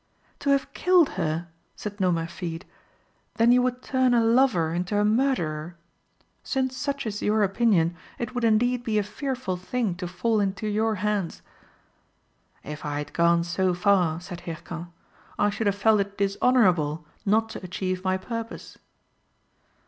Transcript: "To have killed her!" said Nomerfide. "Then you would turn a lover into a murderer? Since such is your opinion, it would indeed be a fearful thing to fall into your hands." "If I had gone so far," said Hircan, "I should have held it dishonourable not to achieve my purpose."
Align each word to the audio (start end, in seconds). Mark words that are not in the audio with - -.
"To 0.39 0.49
have 0.49 0.73
killed 0.73 1.09
her!" 1.09 1.49
said 1.75 1.97
Nomerfide. 1.99 2.63
"Then 3.35 3.51
you 3.51 3.61
would 3.61 3.83
turn 3.83 4.15
a 4.15 4.23
lover 4.25 4.73
into 4.73 4.97
a 4.97 5.05
murderer? 5.05 5.75
Since 6.41 6.75
such 6.75 7.05
is 7.05 7.21
your 7.21 7.43
opinion, 7.43 7.95
it 8.17 8.33
would 8.33 8.43
indeed 8.43 8.83
be 8.83 8.97
a 8.97 9.03
fearful 9.03 9.57
thing 9.57 9.93
to 9.97 10.07
fall 10.07 10.39
into 10.39 10.67
your 10.67 10.95
hands." 11.05 11.43
"If 12.63 12.83
I 12.83 12.97
had 12.97 13.13
gone 13.13 13.43
so 13.43 13.75
far," 13.75 14.19
said 14.19 14.39
Hircan, 14.47 14.91
"I 15.37 15.51
should 15.51 15.67
have 15.67 15.79
held 15.83 15.99
it 16.01 16.17
dishonourable 16.17 17.05
not 17.23 17.49
to 17.49 17.63
achieve 17.63 18.03
my 18.03 18.17
purpose." 18.17 18.79